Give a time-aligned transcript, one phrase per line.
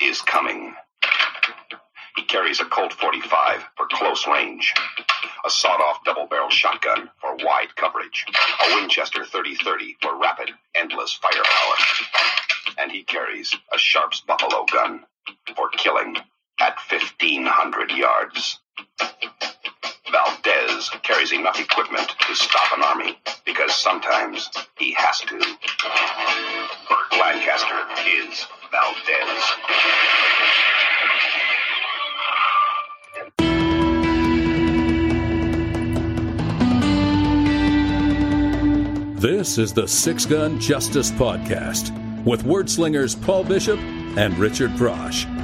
[0.00, 0.74] is coming.
[2.16, 4.74] He carries a Colt 45 for close range,
[5.44, 11.76] a sawed-off double-barrel shotgun for wide coverage, a Winchester 30-30 for rapid, endless firepower,
[12.78, 15.04] and he carries a Sharps Buffalo gun
[15.54, 16.16] for killing
[16.60, 18.58] at 1,500 yards.
[20.10, 25.38] Valdez carries enough equipment to stop an army because sometimes he has to.
[25.38, 28.46] Burt Lancaster is
[39.20, 41.92] This is the Six Gun Justice Podcast
[42.24, 43.78] with wordslingers Paul Bishop
[44.16, 45.39] and Richard Prosch.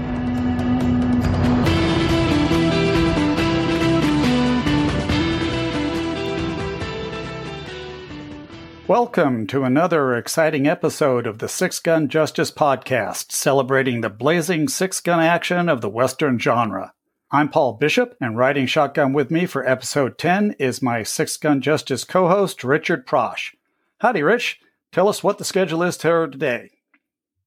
[8.88, 15.00] Welcome to another exciting episode of the Six Gun Justice Podcast, celebrating the blazing six
[15.00, 16.92] gun action of the Western genre.
[17.32, 21.60] I'm Paul Bishop, and riding shotgun with me for episode 10 is my Six Gun
[21.60, 23.56] Justice co host, Richard Prosch.
[23.98, 24.60] Howdy, Rich.
[24.92, 26.70] Tell us what the schedule is for today.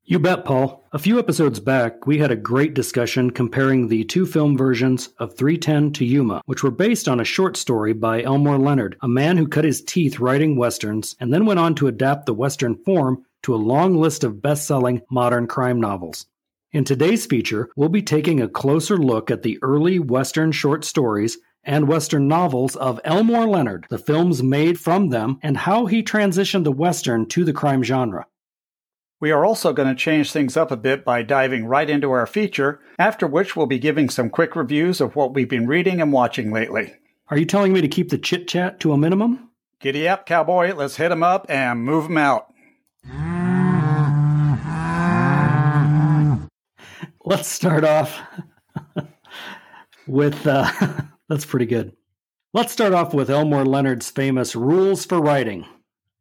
[0.09, 0.83] You bet, Paul.
[0.91, 5.37] A few episodes back, we had a great discussion comparing the two film versions of
[5.37, 9.37] 310 to Yuma, which were based on a short story by Elmore Leonard, a man
[9.37, 13.23] who cut his teeth writing westerns and then went on to adapt the western form
[13.43, 16.25] to a long list of best selling modern crime novels.
[16.71, 21.37] In today's feature, we'll be taking a closer look at the early western short stories
[21.63, 26.63] and western novels of Elmore Leonard, the films made from them, and how he transitioned
[26.63, 28.25] the western to the crime genre.
[29.21, 32.25] We are also going to change things up a bit by diving right into our
[32.25, 36.13] feature, after which we'll be giving some quick reviews of what we've been reading and
[36.13, 36.93] watching lately.
[37.27, 39.49] Are you telling me to keep the chit chat to a minimum?
[39.81, 40.73] Giddy up, cowboy.
[40.73, 42.53] Let's hit 'em up and move move 'em out.
[47.25, 48.21] Let's start off
[50.07, 50.71] with uh,
[51.29, 51.91] that's pretty good.
[52.53, 55.65] Let's start off with Elmore Leonard's famous rules for writing.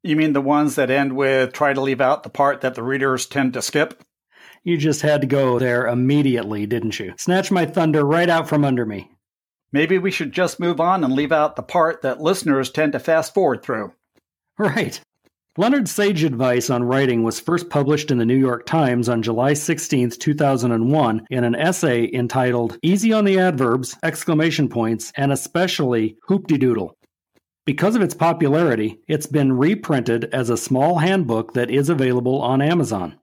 [0.02, 2.82] You mean the ones that end with try to leave out the part that the
[2.82, 4.02] readers tend to skip?
[4.62, 7.14] You just had to go there immediately, didn't you?
[7.18, 9.10] Snatch my thunder right out from under me.
[9.72, 12.98] Maybe we should just move on and leave out the part that listeners tend to
[12.98, 13.92] fast forward through.
[14.56, 15.00] Right.
[15.56, 19.54] Leonard's sage advice on writing was first published in the New York Times on July
[19.54, 26.96] 16, 2001, in an essay entitled Easy on the Adverbs, exclamation points, and especially hoop-de-doodle.
[27.68, 32.62] Because of its popularity, it's been reprinted as a small handbook that is available on
[32.62, 33.18] Amazon.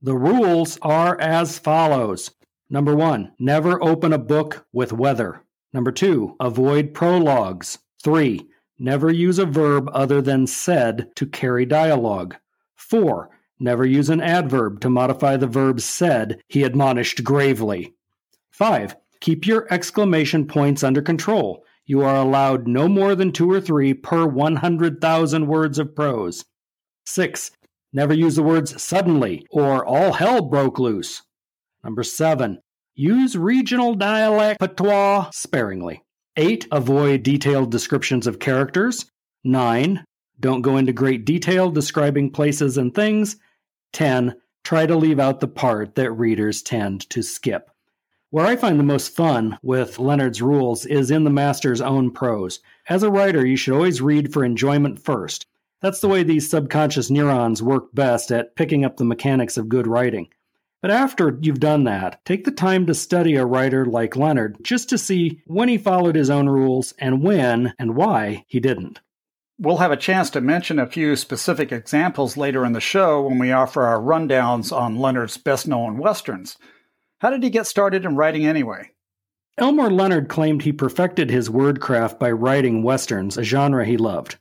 [0.00, 2.30] The rules are as follows.
[2.70, 5.42] Number one, never open a book with weather.
[5.74, 7.78] Number two, avoid prologues.
[8.02, 12.36] Three, never use a verb other than said to carry dialogue.
[12.76, 13.28] Four,
[13.58, 17.92] never use an adverb to modify the verb said, he admonished gravely.
[18.50, 21.66] Five, keep your exclamation points under control.
[21.90, 26.44] You are allowed no more than two or three per 100,000 words of prose.
[27.06, 27.50] 6.
[27.92, 31.22] Never use the words suddenly or all hell broke loose.
[31.82, 32.60] Number 7.
[32.94, 36.04] Use regional dialect patois sparingly.
[36.36, 36.68] 8.
[36.70, 39.06] Avoid detailed descriptions of characters.
[39.42, 40.04] 9.
[40.38, 43.34] Don't go into great detail describing places and things.
[43.94, 44.36] 10.
[44.62, 47.68] Try to leave out the part that readers tend to skip.
[48.32, 52.60] Where I find the most fun with Leonard's rules is in the master's own prose.
[52.88, 55.46] As a writer, you should always read for enjoyment first.
[55.82, 59.88] That's the way these subconscious neurons work best at picking up the mechanics of good
[59.88, 60.28] writing.
[60.80, 64.88] But after you've done that, take the time to study a writer like Leonard just
[64.90, 69.00] to see when he followed his own rules and when and why he didn't.
[69.58, 73.40] We'll have a chance to mention a few specific examples later in the show when
[73.40, 76.56] we offer our rundowns on Leonard's best known westerns.
[77.20, 78.92] How did he get started in writing anyway?
[79.58, 84.38] Elmore Leonard claimed he perfected his wordcraft by writing westerns, a genre he loved.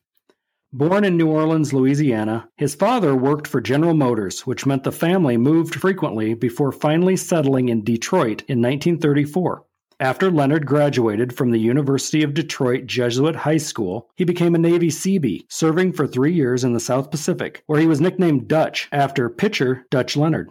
[0.71, 5.35] Born in New Orleans, Louisiana, his father worked for General Motors, which meant the family
[5.35, 9.65] moved frequently before finally settling in Detroit in 1934.
[9.99, 14.87] After Leonard graduated from the University of Detroit Jesuit High School, he became a Navy
[14.87, 19.29] Seabee, serving for three years in the South Pacific, where he was nicknamed Dutch after
[19.29, 20.49] pitcher Dutch Leonard.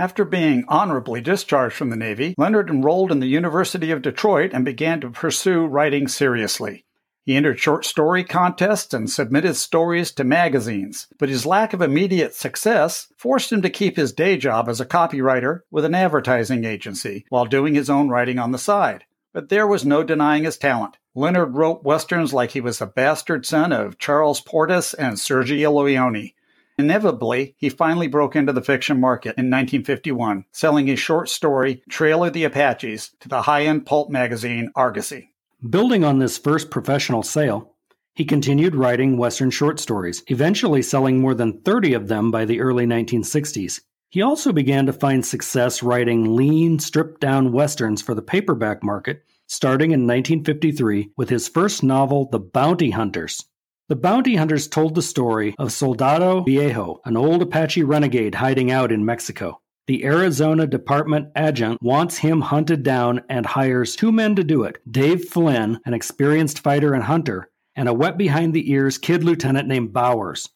[0.00, 4.64] After being honorably discharged from the Navy, Leonard enrolled in the University of Detroit and
[4.64, 6.84] began to pursue writing seriously.
[7.24, 12.36] He entered short story contests and submitted stories to magazines, but his lack of immediate
[12.36, 17.26] success forced him to keep his day job as a copywriter with an advertising agency
[17.28, 19.04] while doing his own writing on the side.
[19.32, 20.96] But there was no denying his talent.
[21.16, 26.30] Leonard wrote westerns like he was a bastard son of Charles Portis and Sergio Leone,
[26.78, 32.24] Inevitably, he finally broke into the fiction market in 1951, selling his short story, Trail
[32.24, 35.32] of the Apaches, to the high end pulp magazine Argosy.
[35.68, 37.74] Building on this first professional sale,
[38.14, 42.60] he continued writing Western short stories, eventually selling more than 30 of them by the
[42.60, 43.80] early 1960s.
[44.08, 49.24] He also began to find success writing lean, stripped down Westerns for the paperback market,
[49.48, 53.44] starting in 1953 with his first novel, The Bounty Hunters.
[53.88, 58.92] The Bounty Hunters told the story of Soldado Viejo, an old Apache renegade hiding out
[58.92, 59.62] in Mexico.
[59.86, 64.76] The Arizona Department adjutant wants him hunted down and hires two men to do it
[64.92, 69.66] Dave Flynn, an experienced fighter and hunter, and a wet behind the ears kid lieutenant
[69.66, 70.50] named Bowers.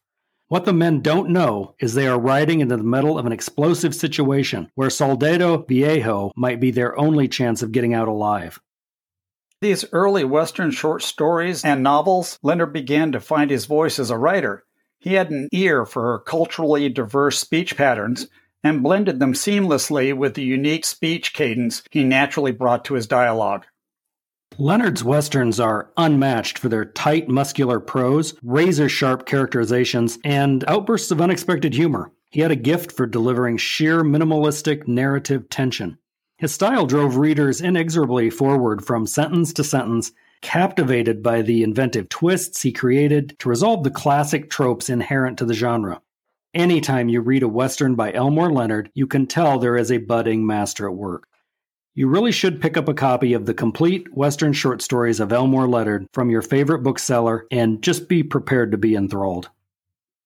[0.49, 3.95] What the men don't know is they are riding into the middle of an explosive
[3.95, 8.61] situation where Soldado Viejo might be their only chance of getting out alive.
[9.63, 14.19] These early Western short stories and novels, Leonard began to find his voice as a
[14.19, 14.65] writer.
[14.99, 18.27] He had an ear for culturally diverse speech patterns
[18.65, 23.65] and blended them seamlessly with the unique speech cadence he naturally brought to his dialogue.
[24.59, 31.21] Leonard's westerns are unmatched for their tight, muscular prose, razor sharp characterizations, and outbursts of
[31.21, 32.11] unexpected humor.
[32.31, 35.99] He had a gift for delivering sheer minimalistic narrative tension.
[36.43, 40.11] His style drove readers inexorably forward from sentence to sentence,
[40.41, 45.55] captivated by the inventive twists he created to resolve the classic tropes inherent to the
[45.55, 46.03] genre.
[46.53, 50.45] Anytime you read a Western by Elmore Leonard, you can tell there is a budding
[50.45, 51.29] master at work.
[51.95, 55.69] You really should pick up a copy of the complete Western short stories of Elmore
[55.69, 59.49] Leonard from your favorite bookseller and just be prepared to be enthralled.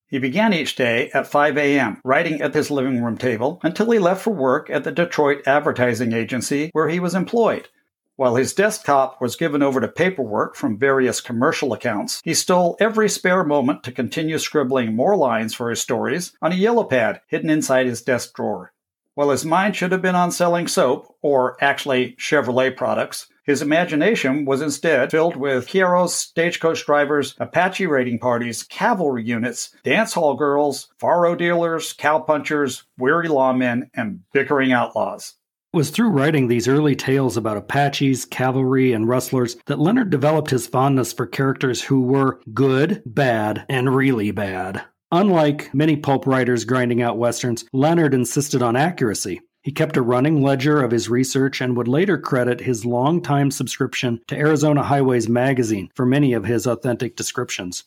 [0.08, 3.98] He began each day at 5 a.m., writing at his living room table until he
[3.98, 7.68] left for work at the Detroit advertising agency where he was employed.
[8.14, 13.08] While his desktop was given over to paperwork from various commercial accounts, he stole every
[13.08, 17.50] spare moment to continue scribbling more lines for his stories on a yellow pad hidden
[17.50, 18.72] inside his desk drawer.
[19.14, 24.44] While his mind should have been on selling soap, or actually Chevrolet products, his imagination
[24.44, 30.88] was instead filled with heroes, stagecoach drivers, Apache raiding parties, cavalry units, dance hall girls,
[30.98, 35.34] faro dealers, cowpunchers, weary lawmen, and bickering outlaws.
[35.72, 40.50] It was through writing these early tales about Apaches, cavalry, and rustlers that Leonard developed
[40.50, 44.82] his fondness for characters who were good, bad, and really bad.
[45.12, 49.40] Unlike many pulp writers grinding out westerns, Leonard insisted on accuracy.
[49.66, 54.20] He kept a running ledger of his research and would later credit his long-time subscription
[54.28, 57.82] to Arizona Highways magazine for many of his authentic descriptions.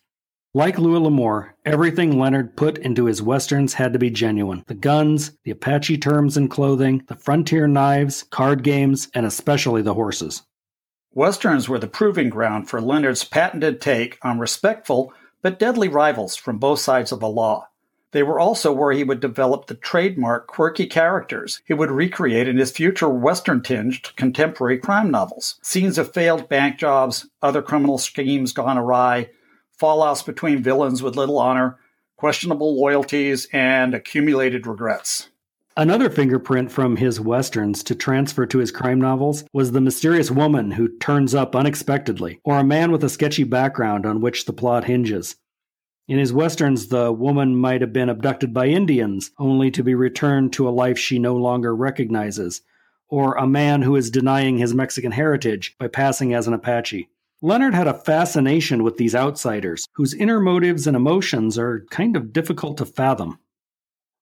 [0.54, 4.66] Like Louis L'Amour, everything Leonard put into his westerns had to be genuine.
[4.68, 9.94] The guns, the Apache terms and clothing, the frontier knives, card games, and especially the
[9.94, 10.42] horses.
[11.14, 16.58] Westerns were the proving ground for Leonard's patented take on respectful but deadly rivals from
[16.58, 17.69] both sides of the law.
[18.12, 22.58] They were also where he would develop the trademark quirky characters he would recreate in
[22.58, 25.60] his future Western tinged contemporary crime novels.
[25.62, 29.30] Scenes of failed bank jobs, other criminal schemes gone awry,
[29.80, 31.78] fallouts between villains with little honor,
[32.18, 35.30] questionable loyalties, and accumulated regrets.
[35.78, 40.72] Another fingerprint from his westerns to transfer to his crime novels was the mysterious woman
[40.72, 44.84] who turns up unexpectedly, or a man with a sketchy background on which the plot
[44.86, 45.38] hinges.
[46.10, 50.52] In his westerns, the woman might have been abducted by Indians, only to be returned
[50.54, 52.64] to a life she no longer recognizes,
[53.10, 57.08] or a man who is denying his Mexican heritage by passing as an Apache.
[57.44, 62.34] Leonard had a fascination with these outsiders, whose inner motives and emotions are kind of
[62.34, 63.38] difficult to fathom.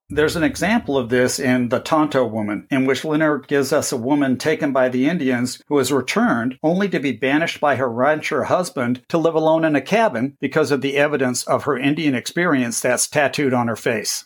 [0.09, 3.97] There's an example of this in The Tonto Woman, in which Leonard gives us a
[3.97, 8.45] woman taken by the Indians who is returned only to be banished by her rancher
[8.45, 12.79] husband to live alone in a cabin because of the evidence of her Indian experience
[12.79, 14.23] that's tattooed on her face.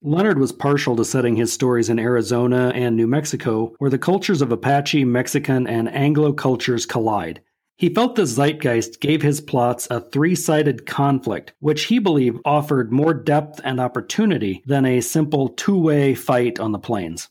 [0.00, 4.40] Leonard was partial to setting his stories in Arizona and New Mexico, where the cultures
[4.40, 7.42] of Apache, Mexican, and Anglo cultures collide.
[7.80, 12.92] He felt the zeitgeist gave his plots a three sided conflict, which he believed offered
[12.92, 17.30] more depth and opportunity than a simple two way fight on the plains.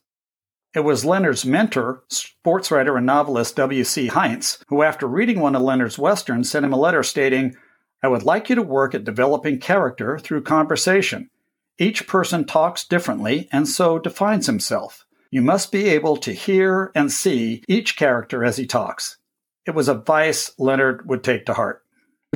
[0.73, 4.07] It was Leonard's mentor, sports writer and novelist W.C.
[4.07, 7.55] Heinz, who, after reading one of Leonard's westerns, sent him a letter stating,
[8.01, 11.29] I would like you to work at developing character through conversation.
[11.77, 15.05] Each person talks differently and so defines himself.
[15.29, 19.19] You must be able to hear and see each character as he talks.
[19.65, 21.83] It was advice Leonard would take to heart.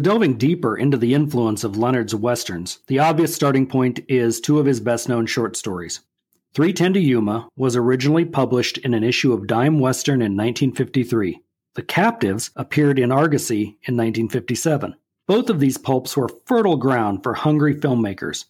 [0.02, 4.66] Delving deeper into the influence of Leonard's westerns, the obvious starting point is two of
[4.66, 6.02] his best known short stories.
[6.54, 11.42] 310 to Yuma was originally published in an issue of Dime Western in 1953.
[11.76, 14.96] The Captives appeared in Argosy in 1957.
[15.28, 18.46] Both of these pulps were fertile ground for hungry filmmakers.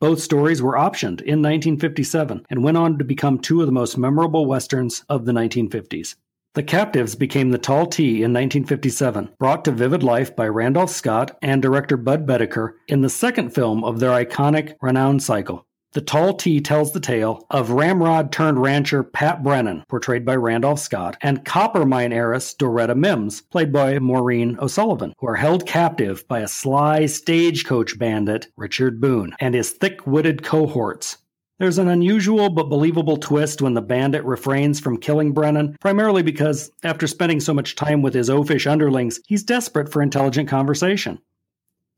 [0.00, 3.98] Both stories were optioned in 1957 and went on to become two of the most
[3.98, 6.14] memorable westerns of the 1950s.
[6.54, 11.38] The Captives became The Tall T in 1957, brought to vivid life by Randolph Scott
[11.40, 15.66] and director Bud Boetticher in the second film of their iconic Ranown cycle.
[15.94, 20.80] The Tall T tells the tale of ramrod turned rancher Pat Brennan, portrayed by Randolph
[20.80, 26.28] Scott, and copper mine heiress Doretta Mims, played by Maureen O'Sullivan, who are held captive
[26.28, 31.16] by a sly stagecoach bandit, Richard Boone, and his thick witted cohorts,
[31.62, 36.72] there's an unusual but believable twist when the bandit refrains from killing Brennan, primarily because,
[36.82, 41.20] after spending so much time with his oafish underlings, he's desperate for intelligent conversation.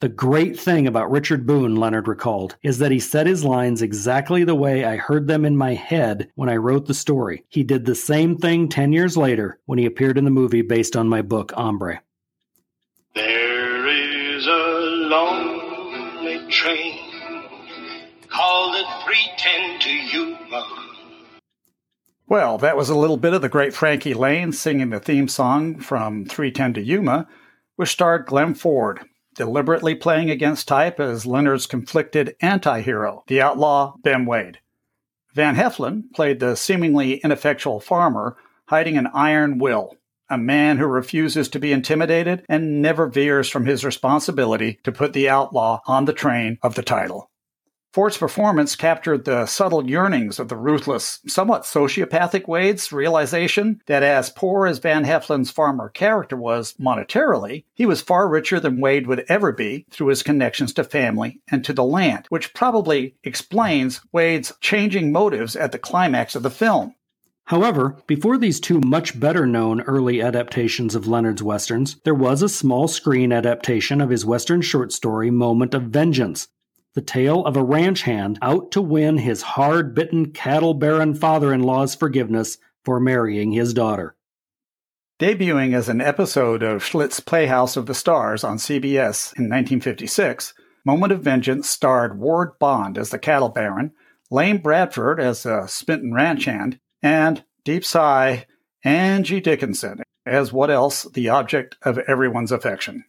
[0.01, 4.45] The great thing about Richard Boone, Leonard recalled, is that he said his lines exactly
[4.45, 7.47] the way I heard them in my head when I wrote the story.
[7.49, 10.95] He did the same thing 10 years later when he appeared in the movie based
[10.95, 12.03] on my book, Hombre.
[13.15, 14.51] There is a
[15.09, 17.01] lonely train
[18.29, 18.85] called the
[19.45, 20.67] 310 to Yuma.
[22.27, 25.79] Well, that was a little bit of the great Frankie Laine singing the theme song
[25.81, 27.29] from 310 to Yuma,
[27.77, 29.01] which starred Glenn Ford,
[29.35, 34.61] deliberately playing against type as Leonard's conflicted anti hero, the outlaw Ben Wade.
[35.35, 39.95] Van Heflin played the seemingly ineffectual farmer hiding an iron will,
[40.31, 45.13] a man who refuses to be intimidated and never veers from his responsibility to put
[45.13, 47.31] the outlaw on the train of the title.
[47.95, 54.31] Ford's performance captured the subtle yearnings of the ruthless, somewhat sociopathic Wade's realization that as
[54.31, 59.25] poor as Van Heflin's farmer character was monetarily, he was far richer than Wade would
[59.29, 64.53] ever be through his connections to family and to the land, which probably explains Wade's
[64.61, 66.97] changing motives at the climax of the film.
[67.45, 72.49] However, before these two much better known early adaptations of Leonard's westerns, there was a
[72.49, 76.49] small screen adaptation of his western short story Moment of Vengeance,
[76.95, 81.53] the tale of a ranch hand out to win his hard bitten cattle baron father
[81.53, 84.15] in law's forgiveness for marrying his daughter.
[85.21, 91.13] Debuting as an episode of Schlitz Playhouse of the Stars on CBS in 1956, Moment
[91.13, 93.93] of Vengeance starred Ward Bond as the cattle baron,
[94.31, 98.47] Lane Bradford as the smitten ranch hand, and, deep sigh,
[98.85, 103.05] Angie Dickinson as what else the object of everyone's affection.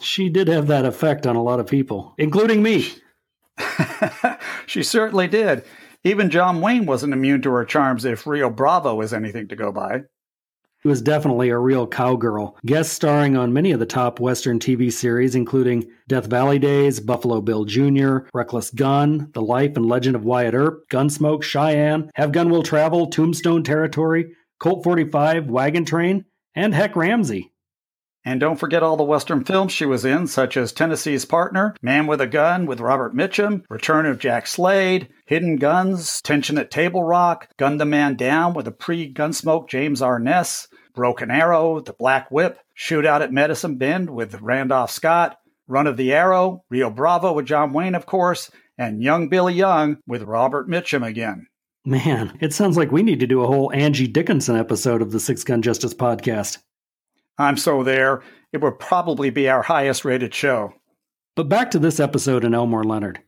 [0.00, 2.88] She did have that effect on a lot of people, including me.
[4.66, 5.64] she certainly did.
[6.02, 9.70] Even John Wayne wasn't immune to her charms if Rio Bravo is anything to go
[9.70, 10.02] by.
[10.82, 14.90] She was definitely a real cowgirl, guest starring on many of the top Western TV
[14.90, 20.24] series, including Death Valley Days, Buffalo Bill Jr., Reckless Gun, The Life and Legend of
[20.24, 26.24] Wyatt Earp, Gunsmoke, Cheyenne, Have Gun Will Travel, Tombstone Territory, Colt 45, Wagon Train,
[26.54, 27.52] and Hec Ramsey.
[28.24, 32.06] And don't forget all the Western films she was in, such as Tennessee's Partner, Man
[32.06, 37.02] with a Gun with Robert Mitchum, Return of Jack Slade, Hidden Guns, Tension at Table
[37.02, 42.30] Rock, Gun the Man Down with a pre Gunsmoke James Arness, Broken Arrow, The Black
[42.30, 47.46] Whip, Shootout at Medicine Bend with Randolph Scott, Run of the Arrow, Rio Bravo with
[47.46, 51.46] John Wayne, of course, and Young Billy Young with Robert Mitchum again.
[51.86, 55.20] Man, it sounds like we need to do a whole Angie Dickinson episode of the
[55.20, 56.58] Six Gun Justice podcast.
[57.38, 58.22] I'm so there.
[58.52, 60.74] It would probably be our highest rated show.
[61.36, 63.20] But back to this episode in Elmore Leonard.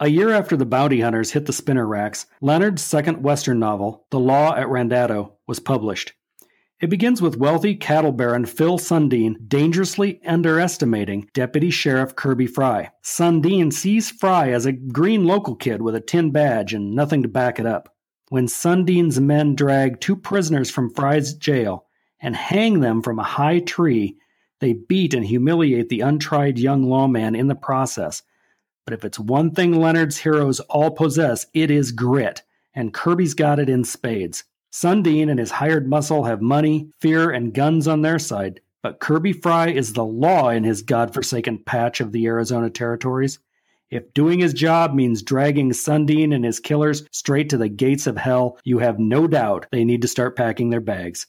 [0.00, 4.20] A year after the bounty hunters hit the spinner racks, Leonard's second Western novel, The
[4.20, 6.12] Law at Randado, was published.
[6.80, 12.92] It begins with wealthy cattle baron Phil Sundin dangerously underestimating Deputy Sheriff Kirby Fry.
[13.02, 17.28] Sundin sees Fry as a green local kid with a tin badge and nothing to
[17.28, 17.92] back it up.
[18.28, 21.87] When Sundin's men drag two prisoners from Fry's jail,
[22.20, 24.16] and hang them from a high tree,
[24.60, 28.22] they beat and humiliate the untried young lawman in the process.
[28.84, 32.42] But if it's one thing Leonard's heroes all possess, it is grit,
[32.74, 34.44] and Kirby's got it in spades.
[34.70, 39.32] Sundin and his hired muscle have money, fear, and guns on their side, but Kirby
[39.32, 43.38] Fry is the law in his godforsaken patch of the Arizona territories.
[43.90, 48.18] If doing his job means dragging Sundin and his killers straight to the gates of
[48.18, 51.26] hell, you have no doubt they need to start packing their bags.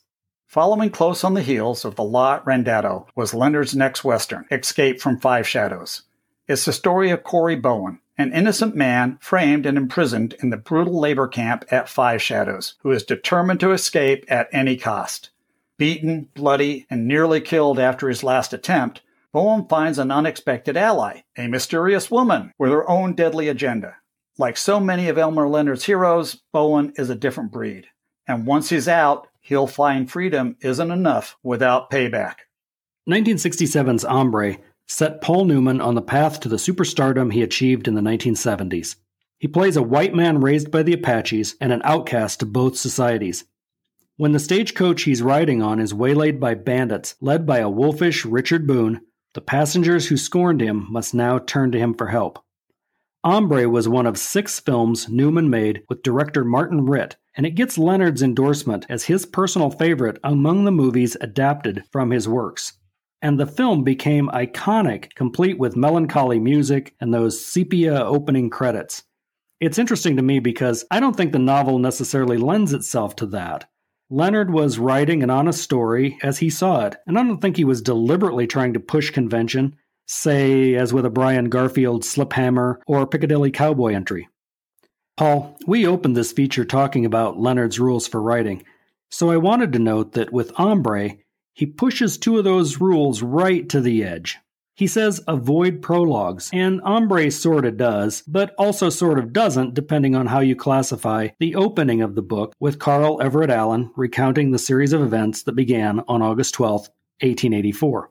[0.50, 5.00] Following close on the heels of The Law at Randado was Leonard's next Western, Escape
[5.00, 6.02] from Five Shadows.
[6.48, 10.98] It's the story of Corey Bowen, an innocent man framed and imprisoned in the brutal
[10.98, 15.30] labor camp at Five Shadows, who is determined to escape at any cost.
[15.78, 21.46] Beaten, bloody, and nearly killed after his last attempt, Bowen finds an unexpected ally, a
[21.46, 23.98] mysterious woman with her own deadly agenda.
[24.36, 27.86] Like so many of Elmore Leonard's heroes, Bowen is a different breed.
[28.26, 32.36] And once he's out, he'll find freedom isn't enough without payback.
[33.08, 38.00] 1967's Hombre set Paul Newman on the path to the superstardom he achieved in the
[38.00, 38.96] 1970s.
[39.38, 43.44] He plays a white man raised by the Apaches and an outcast to both societies.
[44.16, 48.66] When the stagecoach he's riding on is waylaid by bandits led by a wolfish Richard
[48.66, 49.00] Boone,
[49.32, 52.44] the passengers who scorned him must now turn to him for help.
[53.22, 57.76] Hombre was one of six films Newman made with director Martin Ritt, and it gets
[57.76, 62.72] Leonard's endorsement as his personal favorite among the movies adapted from his works.
[63.20, 69.02] And the film became iconic, complete with melancholy music and those sepia opening credits.
[69.60, 73.68] It's interesting to me because I don't think the novel necessarily lends itself to that.
[74.08, 77.64] Leonard was writing an honest story as he saw it, and I don't think he
[77.64, 79.76] was deliberately trying to push convention,
[80.10, 84.28] say, as with a Brian Garfield Sliphammer or Piccadilly Cowboy entry.
[85.16, 88.64] Paul, we opened this feature talking about Leonard's rules for writing,
[89.08, 91.18] so I wanted to note that with Hombre,
[91.54, 94.38] he pushes two of those rules right to the edge.
[94.74, 100.26] He says avoid prologues, and Hombre sorta does, but also sort of doesn't depending on
[100.26, 104.92] how you classify the opening of the book with Carl Everett Allen recounting the series
[104.92, 106.88] of events that began on August 12,
[107.20, 108.10] 1884.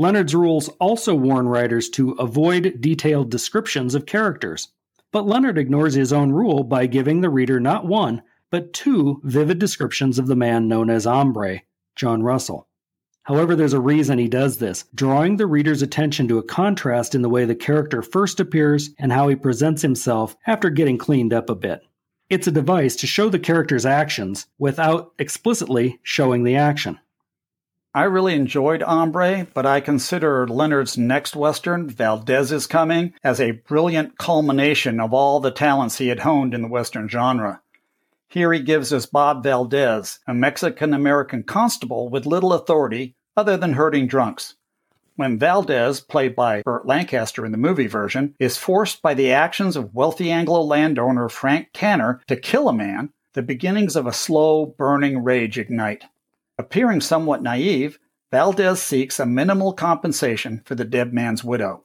[0.00, 4.68] Leonard's rules also warn writers to avoid detailed descriptions of characters.
[5.10, 9.58] But Leonard ignores his own rule by giving the reader not one, but two vivid
[9.58, 11.62] descriptions of the man known as Hombre,
[11.96, 12.68] John Russell.
[13.24, 17.22] However, there's a reason he does this, drawing the reader's attention to a contrast in
[17.22, 21.50] the way the character first appears and how he presents himself after getting cleaned up
[21.50, 21.82] a bit.
[22.30, 27.00] It's a device to show the character's actions without explicitly showing the action.
[27.94, 33.52] I really enjoyed Hombre, but I consider Leonard's next Western, Valdez is Coming, as a
[33.52, 37.62] brilliant culmination of all the talents he had honed in the Western genre.
[38.28, 43.72] Here he gives us Bob Valdez, a Mexican American constable with little authority other than
[43.72, 44.56] herding drunks.
[45.16, 49.76] When Valdez, played by Burt Lancaster in the movie version, is forced by the actions
[49.76, 54.66] of wealthy Anglo landowner Frank Tanner to kill a man, the beginnings of a slow,
[54.66, 56.04] burning rage ignite.
[56.58, 57.98] Appearing somewhat naive,
[58.32, 61.84] Valdez seeks a minimal compensation for the dead man's widow.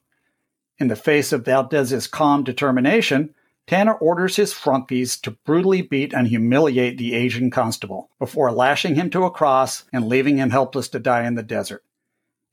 [0.79, 3.33] In the face of Valdez's calm determination,
[3.65, 9.09] Tanner orders his flunkies to brutally beat and humiliate the Asian constable before lashing him
[9.11, 11.83] to a cross and leaving him helpless to die in the desert.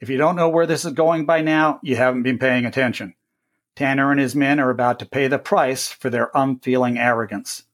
[0.00, 3.14] If you don't know where this is going by now, you haven't been paying attention.
[3.74, 7.64] Tanner and his men are about to pay the price for their unfeeling arrogance.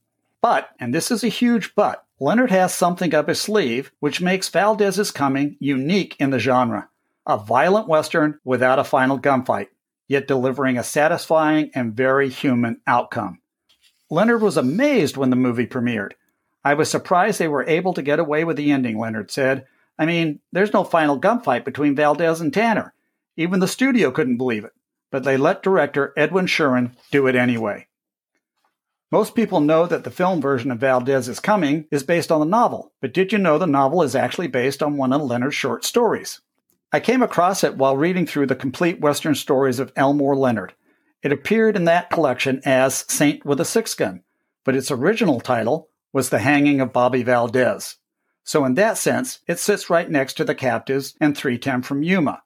[0.41, 4.49] But, and this is a huge but, Leonard has something up his sleeve which makes
[4.49, 6.89] Valdez's coming unique in the genre.
[7.27, 9.69] A violent Western without a final gunfight
[10.09, 13.41] yet delivering a satisfying and very human outcome.
[14.11, 16.13] Leonard was amazed when the movie premiered.
[16.65, 19.67] I was surprised they were able to get away with the ending, Leonard said.
[19.99, 22.93] I mean, there's no final gunfight between Valdez and Tanner.
[23.37, 24.73] Even the studio couldn't believe it,
[25.11, 27.87] but they let director Edwin Sherin do it anyway.
[29.13, 32.47] Most people know that the film version of Valdez is Coming is based on the
[32.47, 35.85] novel, but did you know the novel is actually based on one of Leonard's short
[35.85, 36.41] stories?
[36.93, 40.75] I came across it while reading through the complete Western stories of Elmore Leonard.
[41.23, 44.25] It appeared in that collection as Saint with a Six Gun,
[44.65, 47.97] but its original title was The Hanging of Bobby Valdez.
[48.43, 52.43] So, in that sense, it sits right next to The Captives and 310 from Yuma.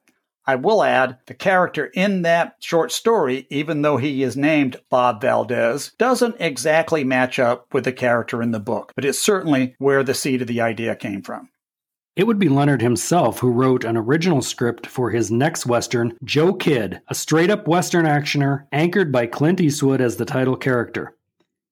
[0.46, 5.20] I will add, the character in that short story, even though he is named Bob
[5.20, 10.02] Valdez, doesn't exactly match up with the character in the book, but it's certainly where
[10.02, 11.50] the seed of the idea came from.
[12.16, 16.52] It would be Leonard himself who wrote an original script for his next Western, Joe
[16.52, 21.16] Kidd, a straight up Western actioner anchored by Clint Eastwood as the title character.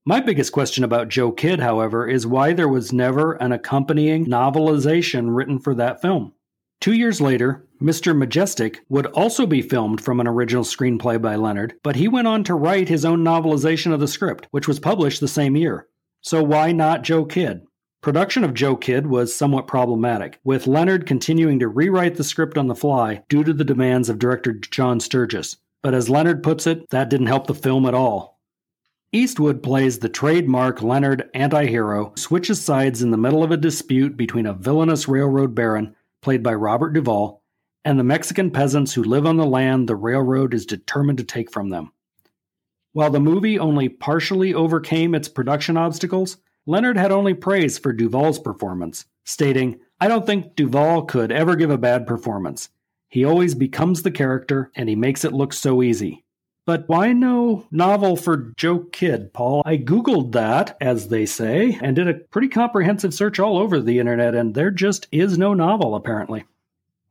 [0.06, 5.36] My biggest question about Joe Kidd, however, is why there was never an accompanying novelization
[5.36, 6.32] written for that film.
[6.80, 8.16] Two years later, Mr.
[8.16, 12.44] Majestyk would also be filmed from an original screenplay by Leonard, but he went on
[12.44, 15.88] to write his own novelization of the script, which was published the same year.
[16.20, 17.62] So why not Joe Kidd?
[18.00, 22.68] Production of Joe Kidd was somewhat problematic, with Leonard continuing to rewrite the script on
[22.68, 25.56] the fly due to the demands of director John Sturges.
[25.82, 28.38] But as Leonard puts it, that didn't help the film at all.
[29.10, 34.46] Eastwood plays the trademark Leonard anti-hero, switches sides in the middle of a dispute between
[34.46, 37.42] a villainous railroad baron, played by Robert Duvall,
[37.84, 41.50] and the Mexican peasants who live on the land the railroad is determined to take
[41.50, 41.92] from them.
[42.92, 48.38] While the movie only partially overcame its production obstacles, Leonard had only praise for Duvall's
[48.38, 52.68] performance, stating, I don't think Duvall could ever give a bad performance.
[53.08, 56.24] He always becomes the character, and he makes it look so easy.
[56.68, 59.62] But why no novel for Joe Kidd, Paul?
[59.64, 63.98] I Googled that, as they say, and did a pretty comprehensive search all over the
[63.98, 66.44] internet, and there just is no novel, apparently.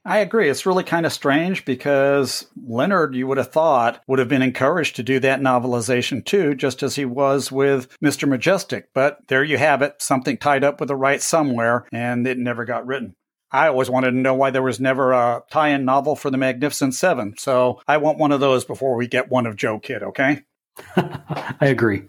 [0.05, 0.47] I agree.
[0.47, 4.95] It's really kind of strange because Leonard, you would have thought, would have been encouraged
[4.97, 8.29] to do that novelization too, just as he was with Mr.
[8.29, 8.83] Majestyk.
[8.93, 12.63] But there you have it, something tied up with the rights somewhere, and it never
[12.63, 13.15] got written.
[13.51, 16.37] I always wanted to know why there was never a tie in novel for the
[16.37, 17.35] Magnificent Seven.
[17.37, 20.41] So I want one of those before we get one of Joe Kidd, okay?
[20.95, 22.03] I agree.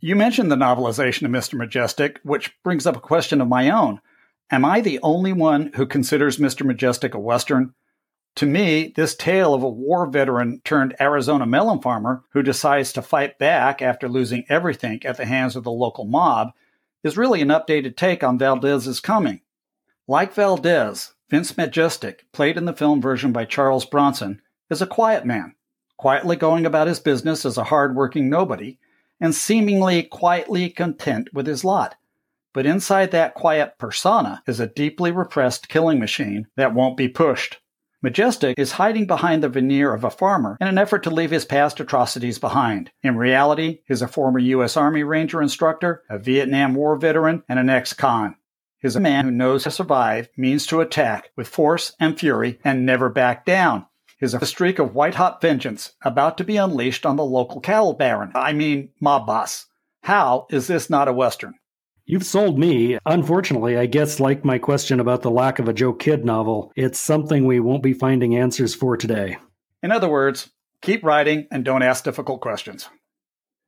[0.00, 1.54] You mentioned the novelization of Mr.
[1.54, 4.00] Majestyk, which brings up a question of my own.
[4.50, 6.64] Am I the only one who considers Mr.
[6.64, 7.74] Majestyk a Western?
[8.36, 13.02] To me, this tale of a war veteran turned Arizona melon farmer who decides to
[13.02, 16.50] fight back after losing everything at the hands of the local mob
[17.02, 19.40] is really an updated take on Valdez's coming.
[20.08, 24.40] Like Valdez, Vince Majestyk, played in the film version by Charles Bronson,
[24.70, 25.56] is a quiet man,
[25.96, 28.78] quietly going about his business as a hard-working nobody,
[29.20, 31.96] and seemingly quietly content with his lot.
[32.52, 37.58] But inside that quiet persona is a deeply repressed killing machine that won't be pushed.
[38.04, 41.44] Majestyk is hiding behind the veneer of a farmer in an effort to leave his
[41.44, 42.92] past atrocities behind.
[43.02, 44.76] In reality, he's a former U.S.
[44.76, 48.36] Army Ranger instructor, a Vietnam War veteran, and an ex con.
[48.80, 52.84] He's a man who knows to survive means to attack with force and fury and
[52.84, 53.86] never back down.
[54.20, 57.92] Is a streak of white hot vengeance about to be unleashed on the local cattle
[57.92, 59.66] baron, I mean, mob boss.
[60.02, 61.54] How is this not a Western?
[62.06, 62.98] You've sold me.
[63.04, 67.00] Unfortunately, I guess, like my question about the lack of a Joe Kidd novel, it's
[67.00, 69.38] something we won't be finding answers for today.
[69.82, 70.48] In other words,
[70.80, 72.88] keep writing and don't ask difficult questions.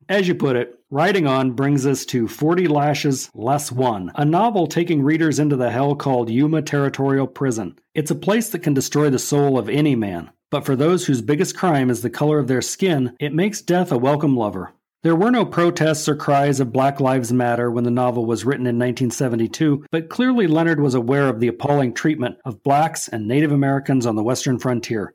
[0.09, 4.65] As you put it, writing on brings us to 40 Lashes Less One, a novel
[4.65, 7.77] taking readers into the hell called Yuma Territorial Prison.
[7.93, 10.31] It's a place that can destroy the soul of any man.
[10.49, 13.91] But for those whose biggest crime is the color of their skin, it makes death
[13.91, 14.73] a welcome lover.
[15.03, 18.65] There were no protests or cries of Black Lives Matter when the novel was written
[18.65, 23.51] in 1972, but clearly Leonard was aware of the appalling treatment of blacks and Native
[23.51, 25.13] Americans on the western frontier.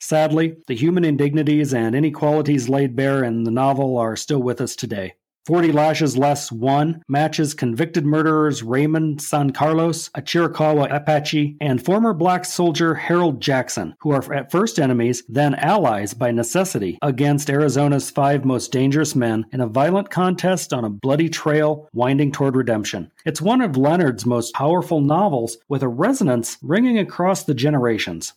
[0.00, 4.76] Sadly, the human indignities and inequalities laid bare in the novel are still with us
[4.76, 5.14] today.
[5.46, 12.12] 40 Lashes Less 1 matches convicted murderers Raymond San Carlos, a Chiricahua Apache, and former
[12.12, 18.10] black soldier Harold Jackson, who are at first enemies, then allies by necessity, against Arizona's
[18.10, 23.12] five most dangerous men in a violent contest on a bloody trail winding toward redemption.
[23.24, 28.32] It's one of Leonard's most powerful novels, with a resonance ringing across the generations.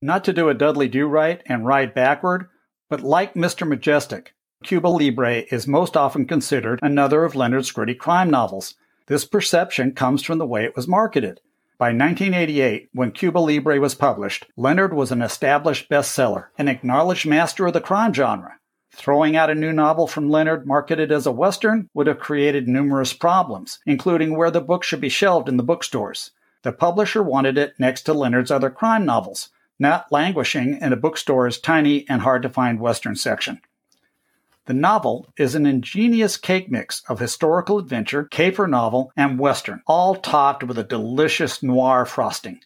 [0.00, 2.46] Not to do a Dudley Do Right and ride backward,
[2.88, 3.66] but like Mr.
[3.66, 4.28] Majestyk,
[4.62, 8.74] Cuba Libre is most often considered another of Leonard's gritty crime novels.
[9.08, 11.40] This perception comes from the way it was marketed.
[11.78, 17.66] By 1988, when Cuba Libre was published, Leonard was an established bestseller, an acknowledged master
[17.66, 18.54] of the crime genre.
[18.94, 23.12] Throwing out a new novel from Leonard marketed as a Western would have created numerous
[23.12, 26.30] problems, including where the book should be shelved in the bookstores.
[26.62, 31.58] The publisher wanted it next to Leonard's other crime novels, not languishing in a bookstore's
[31.58, 33.60] tiny and hard to find Western section.
[34.66, 40.16] The novel is an ingenious cake mix of historical adventure, caper novel, and western, all
[40.16, 42.60] topped with a delicious noir frosting.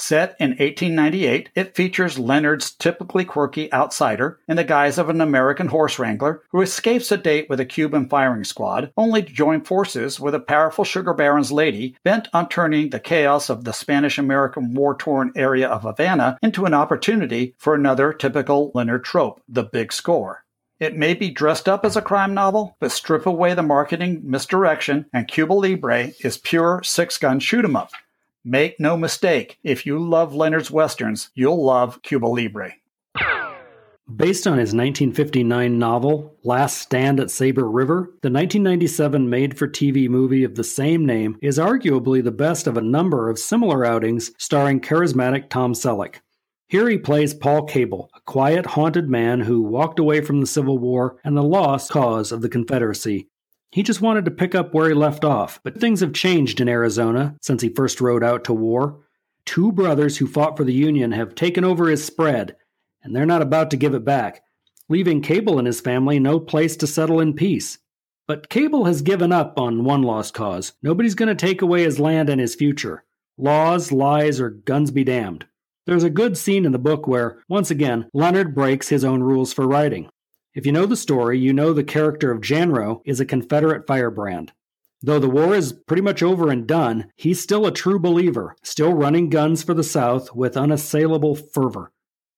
[0.00, 5.66] Set in 1898, it features Leonard's typically quirky outsider in the guise of an American
[5.66, 10.20] horse wrangler who escapes a date with a Cuban firing squad, only to join forces
[10.20, 14.72] with a powerful sugar baron's lady bent on turning the chaos of the Spanish American
[14.72, 19.92] war torn area of Havana into an opportunity for another typical Leonard trope, the big
[19.92, 20.44] score.
[20.78, 25.06] It may be dressed up as a crime novel, but strip away the marketing misdirection,
[25.12, 27.90] and Cuba Libre is pure six gun shoot 'em up.
[28.44, 32.74] Make no mistake, if you love Leonard's westerns, you'll love Cuba Libre.
[34.16, 40.08] Based on his 1959 novel, Last Stand at Saber River, the 1997 made for TV
[40.08, 44.30] movie of the same name is arguably the best of a number of similar outings
[44.38, 46.20] starring charismatic Tom Selleck.
[46.68, 50.78] Here he plays Paul Cable, a quiet, haunted man who walked away from the Civil
[50.78, 53.28] War and the lost cause of the Confederacy.
[53.70, 56.68] He just wanted to pick up where he left off, but things have changed in
[56.68, 59.00] Arizona since he first rode out to war.
[59.44, 62.56] Two brothers who fought for the Union have taken over his spread,
[63.02, 64.42] and they're not about to give it back,
[64.88, 67.78] leaving Cable and his family no place to settle in peace.
[68.26, 70.72] But Cable has given up on one lost cause.
[70.82, 73.04] Nobody's going to take away his land and his future.
[73.38, 75.46] Laws, lies, or guns be damned.
[75.86, 79.54] There's a good scene in the book where, once again, Leonard breaks his own rules
[79.54, 80.10] for writing.
[80.58, 84.50] If you know the story, you know the character of Janro is a Confederate firebrand.
[85.00, 88.92] Though the war is pretty much over and done, he's still a true believer, still
[88.92, 91.92] running guns for the South with unassailable fervor.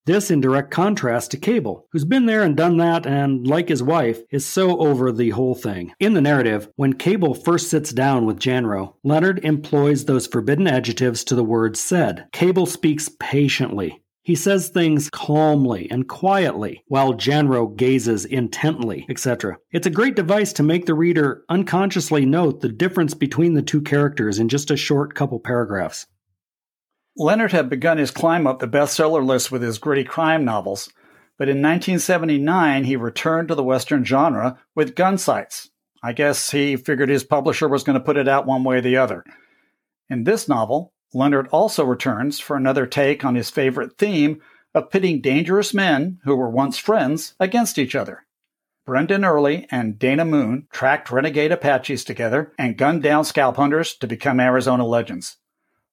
[0.04, 3.82] This in direct contrast to Cable, who's been there and done that and, like his
[3.82, 5.94] wife, is so over the whole thing.
[5.98, 11.24] In the narrative, when Cable first sits down with Janro, Leonard employs those forbidden adjectives
[11.24, 12.26] to the word said.
[12.32, 14.02] Cable speaks patiently.
[14.22, 19.56] He says things calmly and quietly, while Janro gazes intently, etc.
[19.72, 23.80] It's a great device to make the reader unconsciously note the difference between the two
[23.80, 26.06] characters in just a short couple paragraphs.
[27.16, 30.90] Leonard had begun his climb up the bestseller list with his gritty crime novels,
[31.38, 35.68] but in 1979 he returned to the Western genre with Gunsights.
[36.02, 38.80] I guess he figured his publisher was going to put it out one way or
[38.80, 39.24] the other.
[40.08, 44.40] In this novel, Leonard also returns for another take on his favorite theme
[44.74, 48.24] of pitting dangerous men who were once friends against each other.
[48.86, 54.06] Brendan Early and Dana Moon tracked renegade Apaches together and gunned down scalp hunters to
[54.06, 55.36] become Arizona legends.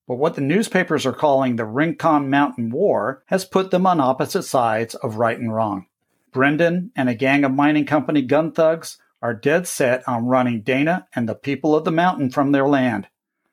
[0.07, 4.43] But what the newspapers are calling the Rincon Mountain War has put them on opposite
[4.43, 5.87] sides of right and wrong.
[6.31, 11.07] Brendan and a gang of mining company gun thugs are dead set on running Dana
[11.13, 13.07] and the people of the mountain from their land.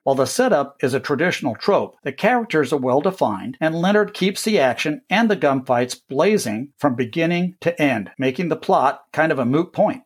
[0.05, 4.45] While the setup is a traditional trope, the characters are well defined, and Leonard keeps
[4.45, 9.39] the action and the gunfights blazing from beginning to end, making the plot kind of
[9.39, 10.03] a moot point.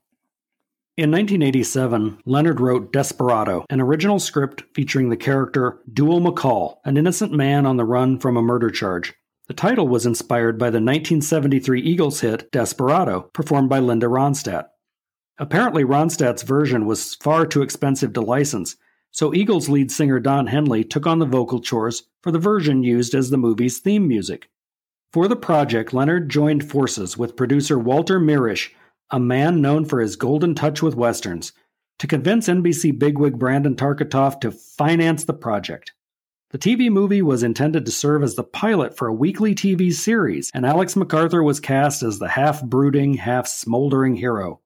[0.96, 7.32] In 1987, Leonard wrote Desperado, an original script featuring the character Duell McCall, an innocent
[7.32, 9.14] man on the run from a murder charge.
[9.48, 14.66] The title was inspired by the 1973 Eagles hit Desperado, performed by Linda Ronstadt.
[15.38, 18.76] Apparently, Ronstadt's version was far too expensive to license,
[19.10, 23.14] so Eagles lead singer Don Henley took on the vocal chores for the version used
[23.14, 24.48] as the movie's theme music.
[25.12, 28.70] For the project, Leonard joined forces with producer Walter Mirisch,
[29.10, 31.52] a man known for his golden touch with westerns,
[31.98, 35.92] to convince NBC bigwig Brandon Tartikoff to finance the project.
[36.50, 40.50] The TV movie was intended to serve as the pilot for a weekly TV series,
[40.54, 44.60] and Alex McArthur was cast as the half brooding, half smoldering hero.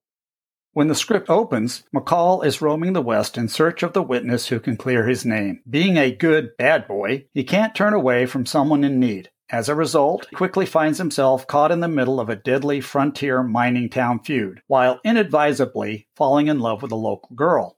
[0.74, 4.58] When the script opens, McCall is roaming the West in search of the witness who
[4.58, 5.60] can clear his name.
[5.68, 9.28] Being a good bad boy, he can't turn away from someone in need.
[9.50, 13.42] As a result, he quickly finds himself caught in the middle of a deadly frontier
[13.42, 17.76] mining town feud, while inadvisably falling in love with a local girl.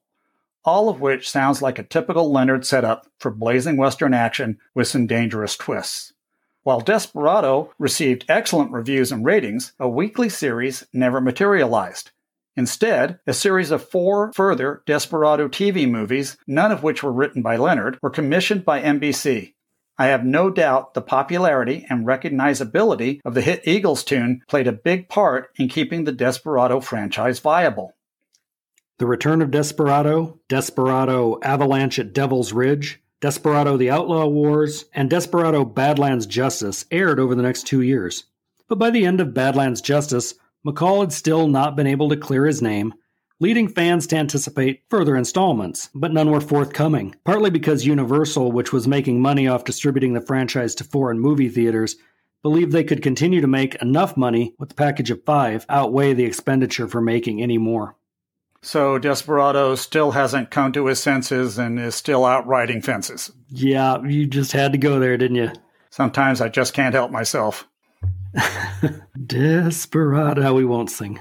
[0.64, 5.08] All of which sounds like a typical Leonard setup for blazing Western action with some
[5.08, 6.12] dangerous twists.
[6.62, 12.12] While Desperado received excellent reviews and ratings, a weekly series never materialized.
[12.56, 17.56] Instead, a series of four further Desperado TV movies, none of which were written by
[17.56, 19.54] Leonard, were commissioned by NBC.
[19.96, 24.72] I have no doubt the popularity and recognizability of the hit Eagles tune played a
[24.72, 27.94] big part in keeping the Desperado franchise viable.
[28.98, 35.64] The Return of Desperado, Desperado Avalanche at Devil's Ridge, Desperado The Outlaw Wars, and Desperado
[35.64, 38.24] Badlands Justice aired over the next two years.
[38.68, 40.34] But by the end of Badlands Justice,
[40.66, 42.94] McCall had still not been able to clear his name,
[43.38, 48.88] leading fans to anticipate further installments, but none were forthcoming, partly because Universal, which was
[48.88, 51.96] making money off distributing the franchise to foreign movie theaters,
[52.42, 56.24] believed they could continue to make enough money with the package of five outweigh the
[56.24, 57.96] expenditure for making any more.
[58.62, 63.30] So Desperado still hasn't come to his senses and is still out riding fences.
[63.50, 65.52] Yeah, you just had to go there, didn't you?
[65.90, 67.68] Sometimes I just can't help myself.
[69.26, 70.54] Desperado.
[70.54, 71.20] We won't sing.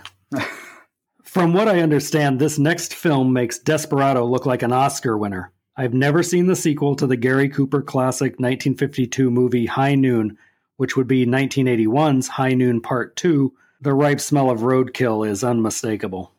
[1.24, 5.52] From what I understand, this next film makes Desperado look like an Oscar winner.
[5.76, 10.38] I've never seen the sequel to the Gary Cooper classic 1952 movie High Noon,
[10.78, 13.52] which would be 1981's High Noon Part 2.
[13.82, 16.32] The ripe smell of roadkill is unmistakable.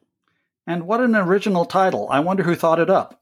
[0.66, 2.08] And what an original title.
[2.10, 3.20] I wonder who thought it up.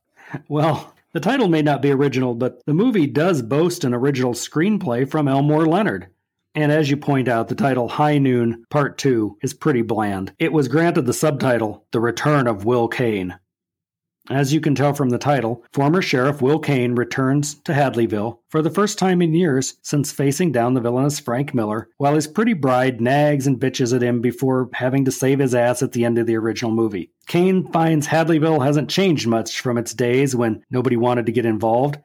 [0.48, 5.10] Well, the title may not be original, but the movie does boast an original screenplay
[5.10, 6.08] from Elmore Leonard.
[6.54, 10.34] And as you point out, the title High Noon Part 2 is pretty bland.
[10.38, 13.38] It was granted the subtitle The Return of Will Kane.
[14.30, 18.62] As you can tell from the title, former Sheriff Will Kane returns to Hadleyville for
[18.62, 22.52] the first time in years since facing down the villainous Frank Miller, while his pretty
[22.52, 26.18] bride nags and bitches at him before having to save his ass at the end
[26.18, 27.10] of the original movie.
[27.26, 31.98] Kane finds Hadleyville hasn't changed much from its days when nobody wanted to get involved,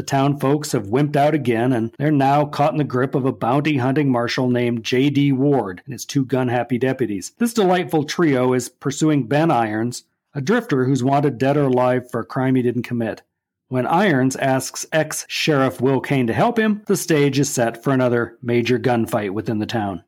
[0.00, 3.26] the town folks have wimped out again, and they're now caught in the grip of
[3.26, 5.32] a bounty hunting marshal named J.D.
[5.32, 7.32] Ward and his two gun happy deputies.
[7.36, 12.20] This delightful trio is pursuing Ben Irons, a drifter who's wanted dead or alive for
[12.20, 13.20] a crime he didn't commit.
[13.68, 17.92] When Irons asks ex Sheriff Will Kane to help him, the stage is set for
[17.92, 20.02] another major gunfight within the town.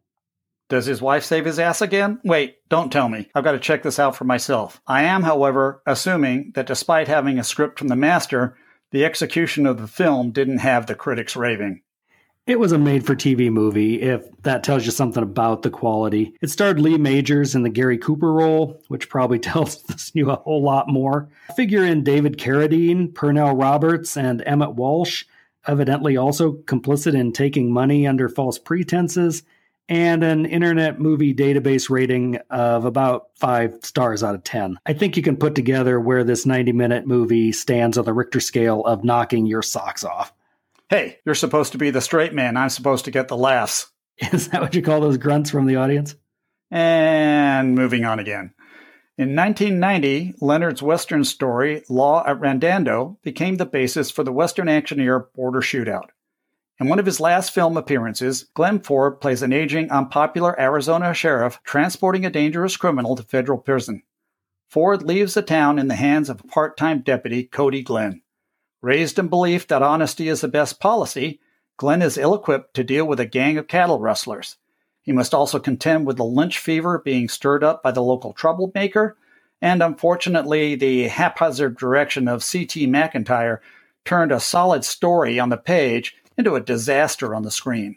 [0.71, 2.19] Does his wife save his ass again?
[2.25, 3.29] Wait, don't tell me.
[3.35, 4.81] I've got to check this out for myself.
[4.87, 8.57] I am, however, assuming that despite having a script from the master,
[8.93, 11.83] the execution of the film didn't have the critics raving.
[12.47, 16.35] It was a made for TV movie, if that tells you something about the quality.
[16.41, 20.63] It starred Lee Majors in the Gary Cooper role, which probably tells you a whole
[20.63, 21.29] lot more.
[21.57, 25.25] Figure in David Carradine, Pernell Roberts, and Emmett Walsh,
[25.67, 29.45] evidently also complicit in taking money under false pretenses,
[29.89, 34.79] and an Internet Movie Database rating of about five stars out of 10.
[34.87, 38.41] I think you can put together where this 90 minute movie stands on the Richter
[38.41, 40.33] scale of knocking your socks off.
[40.89, 42.57] Hey, you're supposed to be the straight man.
[42.57, 43.91] I'm supposed to get the laughs.
[44.33, 46.15] Is that what you call those grunts from the audience?
[46.71, 48.55] And moving on again.
[49.19, 55.27] In 1990, Leonard's Western story, Law at Randado, became the basis for the Western action-era
[55.35, 56.09] Border Shootout.
[56.81, 61.61] In one of his last film appearances, Glenn Ford plays an aging, unpopular Arizona sheriff
[61.65, 64.03] transporting a dangerous criminal to federal prison.
[64.69, 68.23] Ford leaves the town in the hands of a part time deputy, Cody Glenn.
[68.81, 71.41] Raised in belief that honesty is the best policy,
[71.77, 74.57] Glenn is ill equipped to deal with a gang of cattle rustlers.
[75.03, 79.17] He must also contend with the lynch fever being stirred up by the local troublemaker,
[79.61, 82.87] and unfortunately, the haphazard direction of C.T.
[82.87, 83.59] McIntyre
[84.05, 87.95] turned a solid story on the page into a disaster on the screen.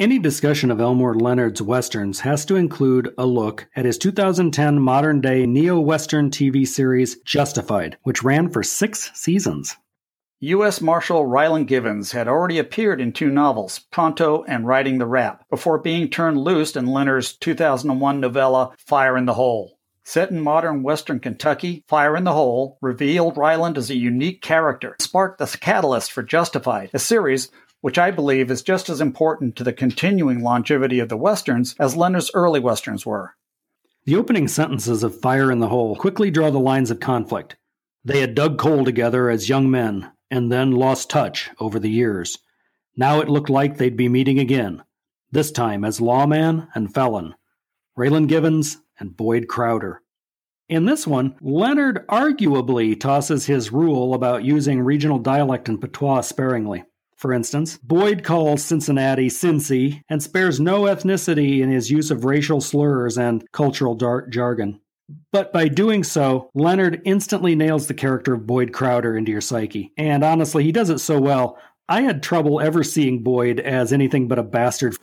[0.00, 5.20] Any discussion of Elmore Leonard's westerns has to include a look at his 2010 modern
[5.20, 9.76] day neo western TV series Justified, which ran for six seasons.
[10.40, 10.80] U.S.
[10.80, 15.78] Marshal Raylan Givens had already appeared in two novels, Pronto and Riding the Rap, before
[15.78, 19.75] being turned loose in Leonard's 2001 novella Fire in the Hole.
[20.08, 24.94] Set in modern western Kentucky, Fire in the Hole revealed Raylan as a unique character,
[25.00, 29.64] sparked the catalyst for Justified, a series which I believe is just as important to
[29.64, 33.34] the continuing longevity of the Westerns as Leonard's early Westerns were.
[34.04, 37.56] The opening sentences of Fire in the Hole quickly draw the lines of conflict.
[38.04, 42.38] They had dug coal together as young men, and then lost touch over the years.
[42.96, 44.84] Now it looked like they'd be meeting again,
[45.32, 47.34] this time as lawman and felon,
[47.98, 50.02] Raylan Givens and Boyd Crowder.
[50.68, 56.84] In this one, Leonard arguably tosses his rule about using regional dialect and patois sparingly.
[57.16, 62.60] For instance, Boyd calls Cincinnati Cincy and spares no ethnicity in his use of racial
[62.60, 64.80] slurs and cultural dar- jargon.
[65.32, 69.92] But by doing so, Leonard instantly nails the character of Boyd Crowder into your psyche.
[69.96, 74.26] And honestly, he does it so well, I had trouble ever seeing Boyd as anything
[74.26, 74.96] but a bastard.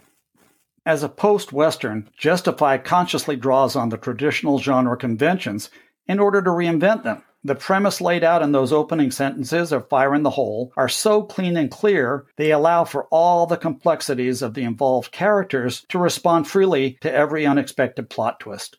[0.85, 5.69] As a post Western, Justified consciously draws on the traditional genre conventions
[6.07, 7.23] in order to reinvent them.
[7.45, 11.23] The premise laid out in those opening sentences of Fire in the Hole are so
[11.23, 16.49] clean and clear, they allow for all the complexities of the involved characters to respond
[16.49, 18.77] freely to every unexpected plot twist.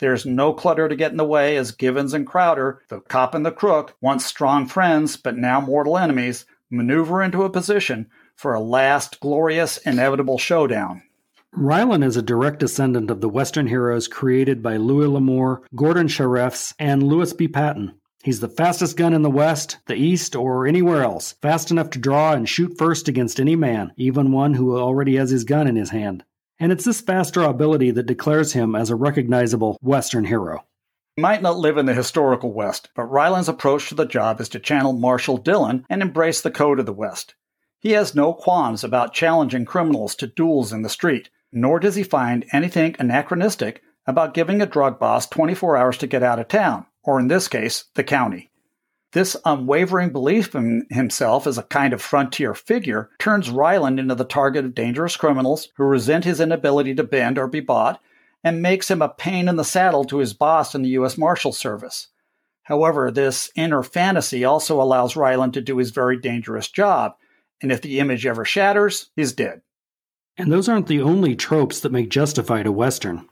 [0.00, 3.46] There's no clutter to get in the way as Givens and Crowder, the cop and
[3.46, 8.60] the crook, once strong friends but now mortal enemies, maneuver into a position for a
[8.60, 11.02] last glorious, inevitable showdown.
[11.56, 16.74] Raylan is a direct descendant of the Western heroes created by Louis L'Amour, Gordon Shirreffs,
[16.78, 17.48] and Lewis B.
[17.48, 17.94] Patten.
[18.22, 21.98] He's the fastest gun in the West, the East, or anywhere else, fast enough to
[21.98, 25.76] draw and shoot first against any man, even one who already has his gun in
[25.76, 26.24] his hand.
[26.60, 30.66] And it's this fast draw ability that declares him as a recognizable Western hero.
[31.14, 34.50] He might not live in the historical West, but Raylan's approach to the job is
[34.50, 37.34] to channel Marshal Dillon and embrace the code of the West.
[37.78, 42.02] He has no qualms about challenging criminals to duels in the street, nor does he
[42.02, 46.86] find anything anachronistic about giving a drug boss 24 hours to get out of town,
[47.02, 48.50] or in this case, the county.
[49.12, 54.24] This unwavering belief in himself as a kind of frontier figure turns Raylan into the
[54.24, 58.00] target of dangerous criminals who resent his inability to bend or be bought,
[58.44, 61.16] and makes him a pain in the saddle to his boss in the U.S.
[61.16, 62.08] Marshal Service.
[62.64, 67.14] However, this inner fantasy also allows Raylan to do his very dangerous job,
[67.62, 69.62] and if the image ever shatters, he's dead.
[70.38, 73.26] And those aren't the only tropes that make Justified a Western.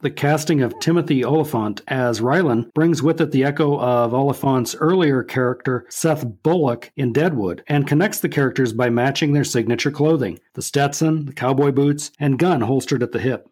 [0.00, 5.24] The casting of Timothy Olyphant as Raylan brings with it the echo of Olyphant's earlier
[5.24, 10.62] character, Seth Bullock, in Deadwood, and connects the characters by matching their signature clothing the
[10.62, 13.48] Stetson, the cowboy boots, and gun holstered at the hip.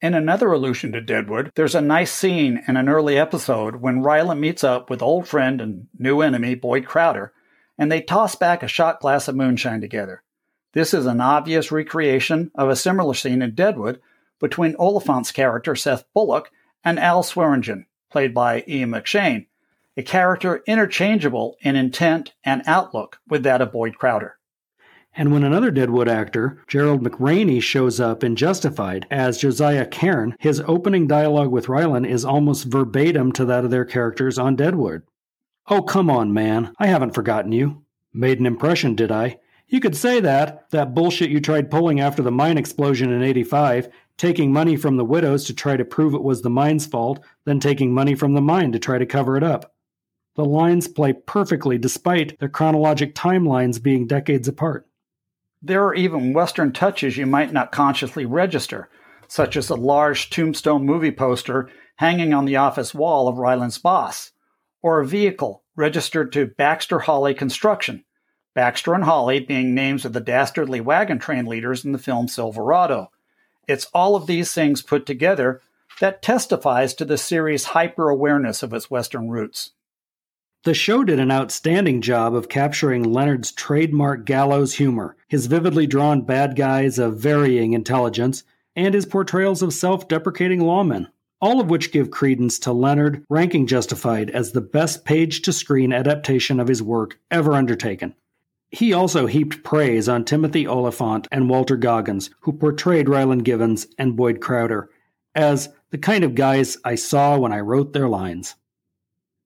[0.00, 4.38] In another allusion to Deadwood, there's a nice scene in an early episode when Raylan
[4.38, 7.32] meets up with old friend and new enemy Boyd Crowder,
[7.76, 10.22] and they toss back a shot glass of moonshine together.
[10.78, 14.00] This is an obvious recreation of a similar scene in Deadwood
[14.38, 16.52] between Olyphant's character Seth Bullock
[16.84, 19.46] and Al Swearingen, played by Ian McShane,
[19.96, 24.38] a character interchangeable in intent and outlook with that of Boyd Crowder.
[25.16, 30.62] And when another Deadwood actor, Gerald McRaney, shows up in Justified as Josiah Cairn, his
[30.68, 35.02] opening dialogue with Raylan is almost verbatim to that of their characters on Deadwood.
[35.66, 36.72] Oh, come on, man.
[36.78, 37.82] I haven't forgotten you.
[38.14, 39.40] Made an impression, did I?
[39.68, 43.88] You could say that, that bullshit you tried pulling after the mine explosion in 85,
[44.16, 47.60] taking money from the widows to try to prove it was the mine's fault, then
[47.60, 49.74] taking money from the mine to try to cover it up.
[50.36, 54.86] The lines play perfectly despite their chronologic timelines being decades apart.
[55.60, 58.88] There are even Western touches you might not consciously register,
[59.26, 64.30] such as a large tombstone movie poster hanging on the office wall of Raylan's boss,
[64.80, 68.04] or a vehicle registered to Baxter Holly Construction,
[68.58, 73.12] Baxter and Holly being names of the dastardly wagon train leaders in the film Silverado.
[73.68, 75.60] It's all of these things put together
[76.00, 79.74] that testifies to the series' hyper awareness of its Western roots.
[80.64, 86.22] The show did an outstanding job of capturing Leonard's trademark gallows humor, his vividly drawn
[86.22, 88.42] bad guys of varying intelligence,
[88.74, 91.06] and his portrayals of self deprecating lawmen,
[91.40, 95.92] all of which give credence to Leonard ranking Justified as the best page to screen
[95.92, 98.16] adaptation of his work ever undertaken.
[98.70, 104.16] He also heaped praise on Timothy Olyphant and Walton Goggins, who portrayed Raylan Givens and
[104.16, 104.90] Boyd Crowder,
[105.34, 108.56] as the kind of guys I saw when I wrote their lines.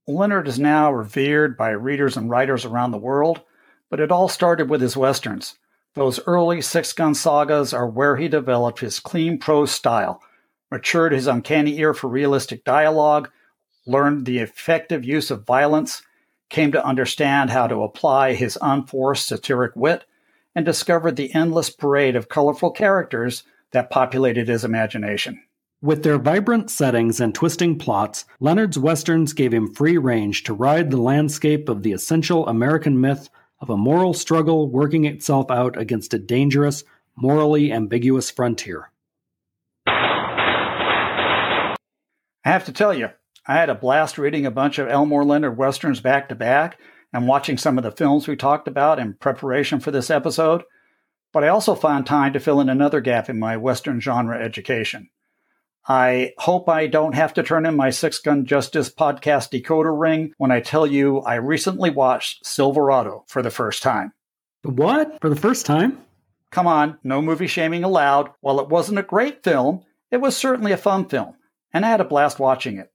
[0.08, 3.42] Leonard is now revered by readers and writers around the world,
[3.88, 5.56] but it all started with his westerns.
[5.94, 10.20] Those early six gun sagas are where he developed his clean prose style,
[10.70, 13.30] matured his uncanny ear for realistic dialogue,
[13.86, 16.02] learned the effective use of violence,
[16.52, 20.04] came to understand how to apply his unforced satiric wit,
[20.54, 25.42] and discovered the endless parade of colorful characters that populated his imagination.
[25.80, 30.90] With their vibrant settings and twisting plots, Leonard's westerns gave him free range to ride
[30.90, 33.30] the landscape of the essential American myth
[33.60, 36.84] of a moral struggle working itself out against a dangerous,
[37.16, 38.90] morally ambiguous frontier.
[39.86, 41.76] I
[42.44, 43.08] have to tell you,
[43.46, 46.78] I had a blast reading a bunch of Elmore Leonard westerns back to back
[47.12, 50.62] and watching some of the films we talked about in preparation for this episode,
[51.32, 55.10] but I also found time to fill in another gap in my western genre education.
[55.88, 60.32] I hope I don't have to turn in my Six Gun Justice podcast decoder ring
[60.38, 64.12] when I tell you I recently watched Silverado for the first time.
[64.62, 65.20] What?
[65.20, 65.98] For the first time?
[66.52, 68.30] Come on, no movie shaming allowed.
[68.40, 69.82] While it wasn't a great film,
[70.12, 71.34] it was certainly a fun film,
[71.72, 72.91] and I had a blast watching it.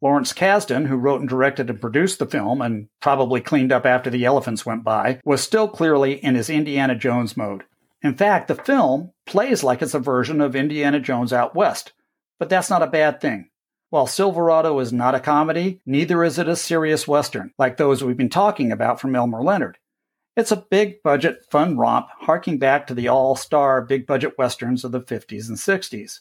[0.00, 4.10] Lawrence Kasdan, who wrote and directed and produced the film and probably cleaned up after
[4.10, 7.64] the elephants went by, was still clearly in his Indiana Jones mode.
[8.02, 11.92] In fact, the film plays like it's a version of Indiana Jones Out West,
[12.38, 13.50] but that's not a bad thing.
[13.90, 18.16] While Silverado is not a comedy, neither is it a serious Western, like those we've
[18.16, 19.78] been talking about from Elmore Leonard.
[20.36, 24.84] It's a big budget, fun romp, harking back to the all star big budget Westerns
[24.84, 26.20] of the 50s and 60s.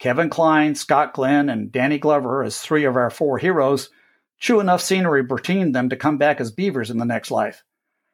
[0.00, 3.90] Kevin Kline, Scott Glenn, and Danny Glover as three of our four heroes
[4.38, 7.62] chew enough scenery between them to come back as beavers in the next life.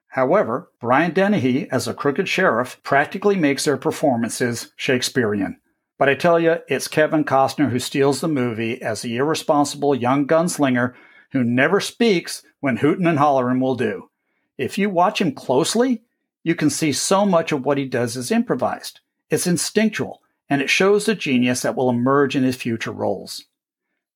[0.09, 5.61] However, Brian Dennehy as a crooked sheriff practically makes their performances Shakespearean.
[5.97, 10.27] But I tell you, it's Kevin Costner who steals the movie as the irresponsible young
[10.27, 10.95] gunslinger
[11.31, 14.11] who never speaks when hootin' and hollerin' will do.
[14.59, 16.03] If you watch him closely,
[16.43, 19.01] you can see so much of what he does is improvised.
[19.31, 23.45] It's instinctual, and it shows the genius that will emerge in his future roles.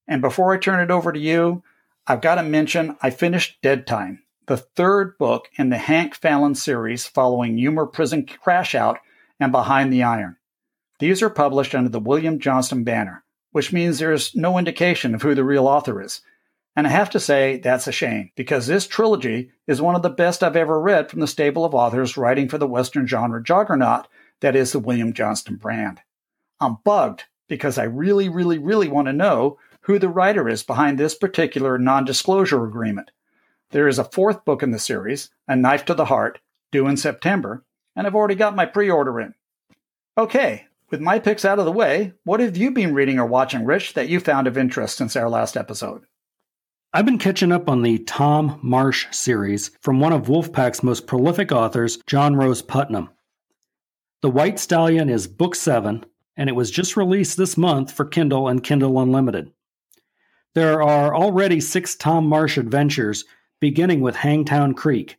[0.07, 1.63] And before I turn it over to you,
[2.07, 6.55] I've got to mention I finished Dead Time, the third book in the Hank Fallon
[6.55, 8.99] series following Yuma Prison Crash Out
[9.39, 10.37] and Behind the Iron.
[10.99, 15.35] These are published under the William Johnstone banner, which means there's no indication of who
[15.35, 16.21] the real author is.
[16.77, 20.11] And I have to say that's a shame, because this trilogy is one of the
[20.11, 24.09] best I've ever read from the stable of authors writing for the Western genre juggernaut
[24.41, 26.01] that is the William Johnstone brand.
[26.61, 30.99] I'm bugged because I really, really, really want to know who the writer is behind
[30.99, 33.11] this particular non disclosure agreement.
[33.71, 36.41] There is a fourth book in the series, A Knife to the Heart,
[36.73, 37.65] due in September,
[37.97, 39.35] and I've already got my pre order in.
[40.19, 43.65] Okay, with my picks out of the way, what have you been reading or watching,
[43.65, 46.03] Rich, that you found of interest since our last episode?
[46.93, 51.53] I've been catching up on the Tom Marsh series from one of Wolfpack's most prolific
[51.53, 53.11] authors, John Rose Putnam.
[54.23, 56.05] The White Stallion is book seven,
[56.41, 59.53] and it was just released this month for Kindle and Kindle Unlimited.
[60.55, 63.27] There are already six Tom Marsh adventures,
[63.61, 65.19] beginning with Hangtown Creek.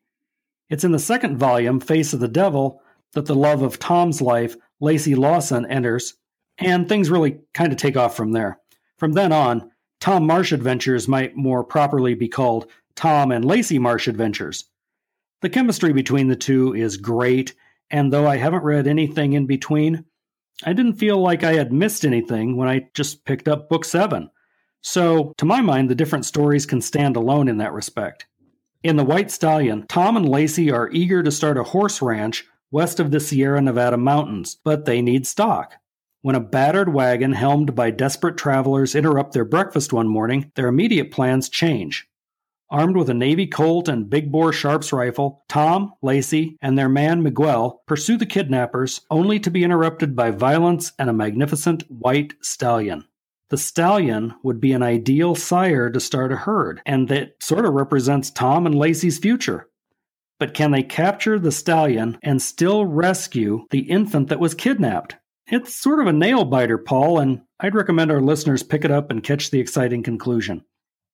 [0.72, 2.82] It's in the second volume, Face of the Devil,
[3.14, 6.16] that the love of Tom's life Lacey Lawson enters,
[6.58, 8.60] and things really kind of take off from there.
[8.98, 9.70] From then on,
[10.00, 12.66] Tom Marsh Adventures might more properly be called
[12.96, 14.66] Tom and Lacey Marsh Adventures.
[15.42, 17.54] The chemistry between the two is great,
[17.92, 20.06] and though I haven't read anything in between,
[20.64, 24.30] I didn't feel like I had missed anything when I just picked up book seven.
[24.82, 28.26] So, to my mind, the different stories can stand alone in that respect.
[28.84, 33.00] In The White Stallion, Tom and Lacey are eager to start a horse ranch west
[33.00, 35.74] of the Sierra Nevada mountains, but they need stock.
[36.24, 41.12] When a battered wagon helmed by desperate travelers interrupt their breakfast one morning, their immediate
[41.12, 42.08] plans change.
[42.72, 47.22] Armed with a Navy Colt and big bore Sharps rifle, Tom, Lacey, and their man
[47.22, 53.04] Miguel pursue the kidnappers, only to be interrupted by violence and a magnificent white stallion.
[53.50, 57.74] The stallion would be an ideal sire to start a herd, and that sort of
[57.74, 59.68] represents Tom and Lacey's future.
[60.40, 65.18] But can they capture the stallion and still rescue the infant that was kidnapped?
[65.48, 69.12] It's sort of a nail biter, Paul, and I'd recommend our listeners pick it up
[69.12, 70.64] and catch the exciting conclusion.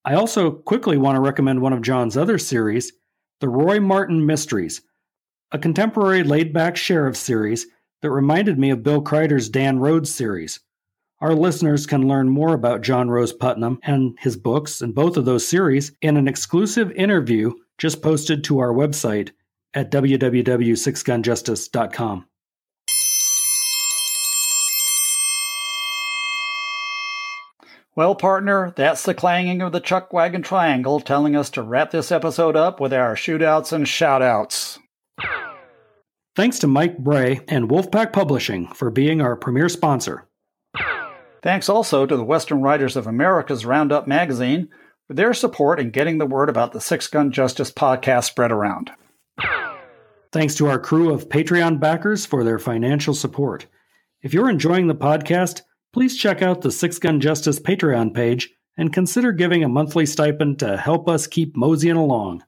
[0.07, 2.93] I also quickly want to recommend one of John's other series,
[3.41, 4.81] The Roy Martin Mysteries,
[5.51, 7.67] a contemporary laid back sheriff series
[8.01, 10.61] that reminded me of Bill Crider's Dan Rhodes series.
[11.19, 15.25] Our listeners can learn more about John Rose Putnam and his books and both of
[15.25, 19.31] those series in an exclusive interview just posted to our website
[19.73, 22.25] at www.sixgunjustice.com.
[27.97, 32.11] Well, partner, that's the clanging of the Chuck Wagon Triangle telling us to wrap this
[32.11, 34.77] episode up with our shootouts and shoutouts.
[36.35, 40.27] Thanks to Mike Bray and Wolfpack Publishing for being our premier sponsor.
[41.41, 44.69] Thanks also to the Western Writers of America's Roundup magazine
[45.07, 48.91] for their support in getting the word about the Six Gun Justice podcast spread around.
[50.31, 53.65] Thanks to our crew of Patreon backers for their financial support.
[54.21, 55.61] If you're enjoying the podcast,
[55.93, 60.59] please check out the Six Gun Justice Patreon page and consider giving a monthly stipend
[60.59, 62.43] to help us keep moseying along.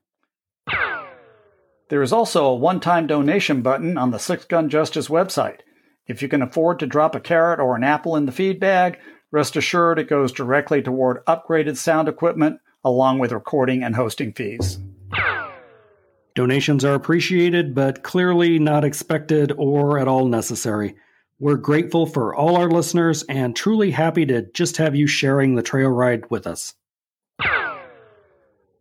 [1.90, 5.62] There is also a one time donation button on the Six Gun Justice website.
[6.08, 9.00] If you can afford to drop a carrot or an apple in the feed bag,
[9.32, 14.80] rest assured it goes directly toward upgraded sound equipment along with recording and hosting fees.
[16.36, 20.96] Donations are appreciated, but clearly not expected or at all necessary.
[21.42, 25.64] We're grateful for all our listeners and truly happy to just have you sharing the
[25.64, 26.74] trail ride with us.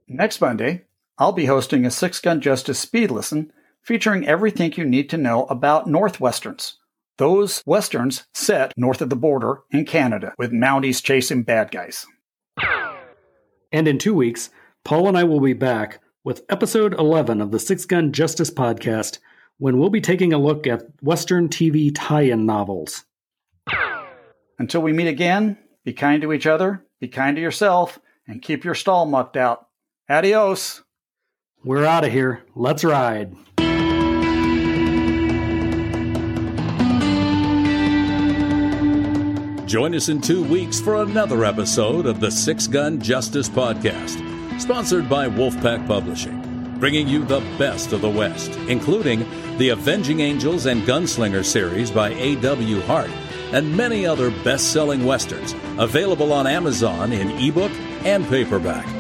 [0.09, 0.87] Next Monday,
[1.19, 5.45] I'll be hosting a Six Gun Justice Speed Listen featuring everything you need to know
[5.45, 6.75] about Northwesterns.
[7.17, 12.07] Those westerns set north of the border in Canada with Mounties chasing bad guys.
[13.71, 14.51] And in two weeks,
[14.85, 19.19] Paul and I will be back with episode 11 of the Six Gun Justice podcast
[19.59, 23.05] when we'll be taking a look at Western TV tie in novels.
[24.59, 28.65] Until we meet again, be kind to each other, be kind to yourself, and keep
[28.65, 29.69] your stall mucked out.
[30.09, 30.83] Adios.
[31.65, 32.45] We're out of here.
[32.55, 33.35] Let's ride.
[39.67, 44.19] Join us in two weeks for another episode of the Six Gun Justice Podcast,
[44.61, 46.48] sponsored by Wolfpack Publishing
[46.79, 49.21] bringing you the best of the West, including
[49.59, 52.81] the Avenging Angels and Gunslinger series by A.W.
[52.83, 53.11] Hart,
[53.53, 57.73] and many other best selling westerns available on Amazon in ebook
[58.05, 58.98] and paperback.